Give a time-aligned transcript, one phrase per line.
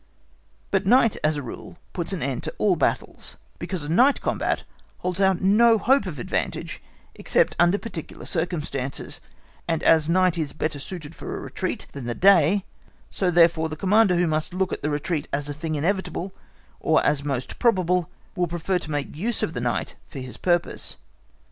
[0.71, 4.63] But night as a rule puts an end to all battles, because a night combat
[5.01, 6.81] holds out no hope of advantage
[7.13, 9.21] except under particular circumstances;
[9.67, 12.65] and as night is better suited for a retreat than the day,
[13.11, 16.33] so, therefore, the Commander who must look at the retreat as a thing inevitable,
[16.79, 20.95] or as most probable, will prefer to make use of the night for his purpose.